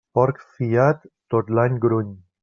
[0.17, 1.03] Porc fiat,
[1.35, 2.11] tot l'any gruny.